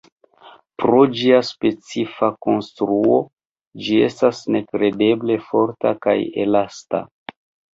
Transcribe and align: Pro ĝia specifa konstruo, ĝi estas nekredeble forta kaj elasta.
Pro 0.83 1.01
ĝia 1.17 1.41
specifa 1.49 2.29
konstruo, 2.47 3.19
ĝi 3.89 4.01
estas 4.09 4.41
nekredeble 4.57 5.37
forta 5.51 5.97
kaj 6.07 6.17
elasta. 6.47 7.05